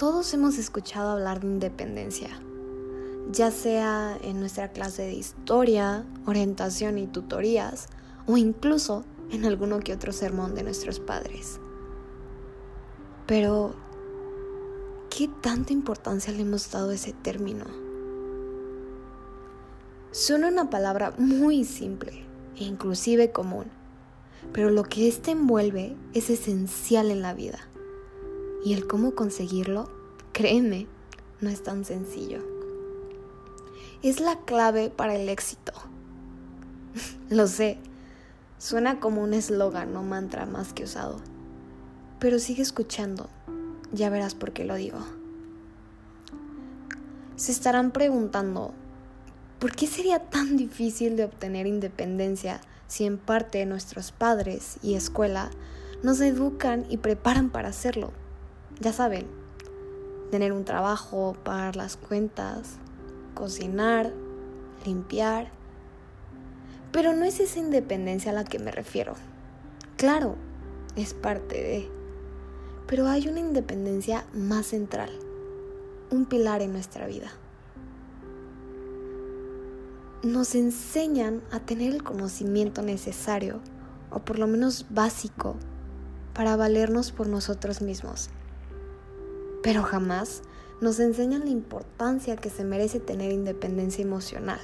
[0.00, 2.30] Todos hemos escuchado hablar de independencia,
[3.30, 7.86] ya sea en nuestra clase de historia, orientación y tutorías,
[8.26, 11.60] o incluso en alguno que otro sermón de nuestros padres.
[13.26, 13.74] Pero,
[15.10, 17.66] ¿qué tanta importancia le hemos dado a ese término?
[20.12, 22.24] Suena una palabra muy simple
[22.56, 23.66] e inclusive común,
[24.54, 27.69] pero lo que éste envuelve es esencial en la vida.
[28.62, 29.90] Y el cómo conseguirlo,
[30.32, 30.86] créeme,
[31.40, 32.42] no es tan sencillo.
[34.02, 35.72] Es la clave para el éxito.
[37.30, 37.78] Lo sé,
[38.58, 41.16] suena como un eslogan o mantra más que usado.
[42.18, 43.30] Pero sigue escuchando,
[43.92, 44.98] ya verás por qué lo digo.
[47.36, 48.74] Se estarán preguntando,
[49.58, 55.50] ¿por qué sería tan difícil de obtener independencia si en parte nuestros padres y escuela
[56.02, 58.12] nos educan y preparan para hacerlo?
[58.78, 59.26] Ya saben,
[60.30, 62.76] tener un trabajo, pagar las cuentas,
[63.34, 64.12] cocinar,
[64.86, 65.50] limpiar.
[66.92, 69.14] Pero no es esa independencia a la que me refiero.
[69.96, 70.36] Claro,
[70.96, 71.88] es parte de...
[72.86, 75.10] Pero hay una independencia más central,
[76.10, 77.30] un pilar en nuestra vida.
[80.22, 83.60] Nos enseñan a tener el conocimiento necesario,
[84.10, 85.56] o por lo menos básico,
[86.34, 88.30] para valernos por nosotros mismos
[89.62, 90.42] pero jamás
[90.80, 94.60] nos enseñan la importancia que se merece tener independencia emocional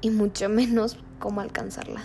[0.00, 2.02] y mucho menos cómo alcanzarla.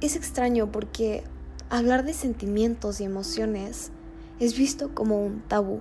[0.00, 1.22] Es extraño porque
[1.70, 3.92] hablar de sentimientos y emociones
[4.40, 5.80] es visto como un tabú,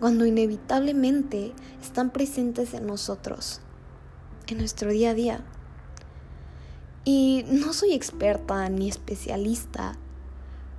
[0.00, 3.62] cuando inevitablemente están presentes en nosotros,
[4.46, 5.44] en nuestro día a día.
[7.04, 9.96] Y no soy experta ni especialista,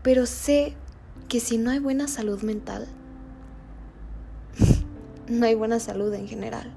[0.04, 0.76] pero sé
[1.30, 2.88] que si no hay buena salud mental,
[5.30, 6.74] no hay buena salud en general.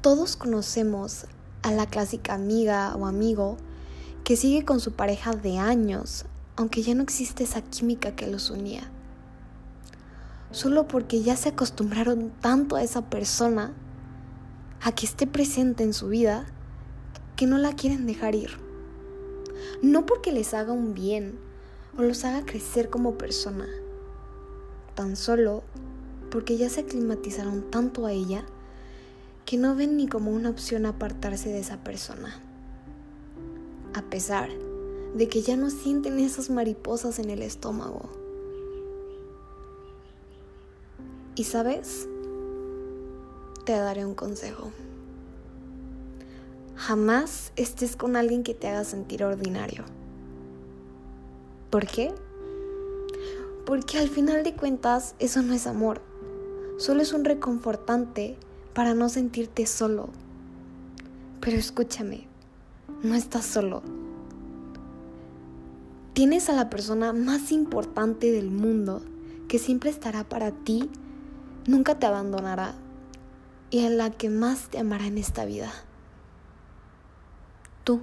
[0.00, 1.26] Todos conocemos
[1.62, 3.58] a la clásica amiga o amigo
[4.24, 6.24] que sigue con su pareja de años,
[6.56, 8.90] aunque ya no existe esa química que los unía.
[10.52, 13.74] Solo porque ya se acostumbraron tanto a esa persona,
[14.80, 16.46] a que esté presente en su vida,
[17.36, 18.52] que no la quieren dejar ir.
[19.82, 21.49] No porque les haga un bien,
[21.96, 23.66] o los haga crecer como persona,
[24.94, 25.62] tan solo
[26.30, 28.44] porque ya se aclimatizaron tanto a ella
[29.44, 32.40] que no ven ni como una opción apartarse de esa persona.
[33.94, 34.48] A pesar
[35.14, 38.08] de que ya no sienten esas mariposas en el estómago.
[41.34, 42.06] Y sabes,
[43.64, 44.70] te daré un consejo.
[46.76, 49.84] Jamás estés con alguien que te haga sentir ordinario.
[51.70, 52.12] ¿Por qué?
[53.64, 56.00] Porque al final de cuentas eso no es amor,
[56.78, 58.36] solo es un reconfortante
[58.74, 60.08] para no sentirte solo.
[61.40, 62.26] Pero escúchame,
[63.04, 63.82] no estás solo.
[66.12, 69.02] Tienes a la persona más importante del mundo
[69.46, 70.90] que siempre estará para ti,
[71.68, 72.74] nunca te abandonará
[73.70, 75.72] y a la que más te amará en esta vida.
[77.84, 78.00] Tú.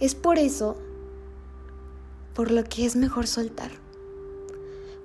[0.00, 0.76] Es por eso
[2.34, 3.70] por lo que es mejor soltar.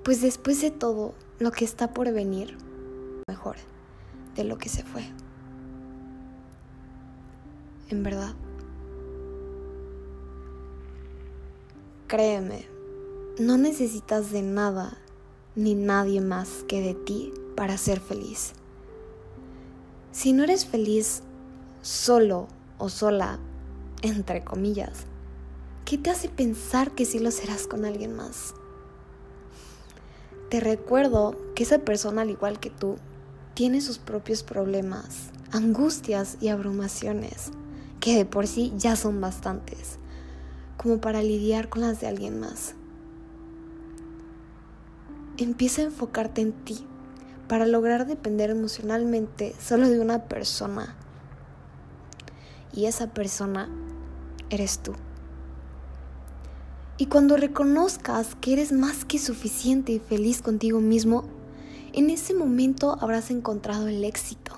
[0.02, 2.56] Pues después de todo, lo que está por venir,
[3.28, 3.56] mejor
[4.36, 5.04] de lo que se fue.
[7.88, 8.34] En verdad.
[12.08, 12.66] Créeme,
[13.38, 14.98] no necesitas de nada
[15.54, 18.52] ni nadie más que de ti para ser feliz.
[20.12, 21.22] Si no eres feliz
[21.82, 22.48] solo
[22.78, 23.38] o sola,
[24.02, 25.06] entre comillas,
[25.90, 28.54] ¿Qué te hace pensar que sí lo serás con alguien más?
[30.48, 32.94] Te recuerdo que esa persona, al igual que tú,
[33.54, 37.50] tiene sus propios problemas, angustias y abrumaciones,
[37.98, 39.98] que de por sí ya son bastantes,
[40.76, 42.76] como para lidiar con las de alguien más.
[45.38, 46.86] Empieza a enfocarte en ti
[47.48, 50.94] para lograr depender emocionalmente solo de una persona.
[52.72, 53.68] Y esa persona
[54.50, 54.92] eres tú.
[57.00, 61.24] Y cuando reconozcas que eres más que suficiente y feliz contigo mismo,
[61.94, 64.52] en ese momento habrás encontrado el éxito.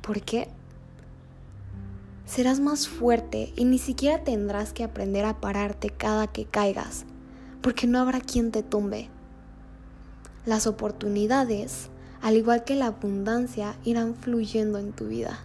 [0.00, 0.46] ¿Por qué?
[2.24, 7.04] Serás más fuerte y ni siquiera tendrás que aprender a pararte cada que caigas,
[7.62, 9.08] porque no habrá quien te tumbe.
[10.46, 11.88] Las oportunidades,
[12.20, 15.40] al igual que la abundancia, irán fluyendo en tu vida.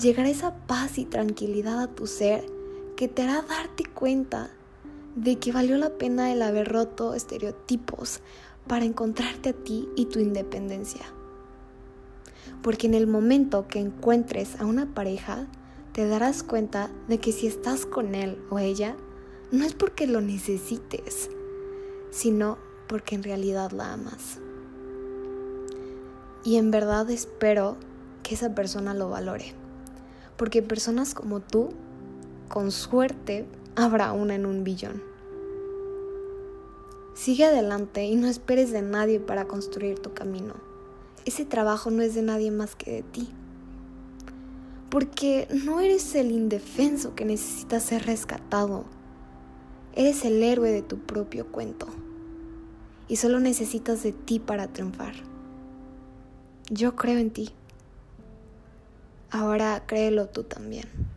[0.00, 2.59] Llegará esa paz y tranquilidad a tu ser
[3.00, 4.50] que te hará darte cuenta
[5.16, 8.20] de que valió la pena el haber roto estereotipos
[8.66, 11.06] para encontrarte a ti y tu independencia.
[12.62, 15.46] Porque en el momento que encuentres a una pareja,
[15.92, 18.98] te darás cuenta de que si estás con él o ella,
[19.50, 21.30] no es porque lo necesites,
[22.10, 24.40] sino porque en realidad la amas.
[26.44, 27.78] Y en verdad espero
[28.22, 29.54] que esa persona lo valore.
[30.36, 31.70] Porque personas como tú,
[32.50, 35.00] con suerte, habrá una en un billón.
[37.14, 40.54] Sigue adelante y no esperes de nadie para construir tu camino.
[41.24, 43.30] Ese trabajo no es de nadie más que de ti.
[44.90, 48.84] Porque no eres el indefenso que necesita ser rescatado.
[49.94, 51.86] Eres el héroe de tu propio cuento.
[53.06, 55.14] Y solo necesitas de ti para triunfar.
[56.68, 57.50] Yo creo en ti.
[59.30, 61.09] Ahora créelo tú también.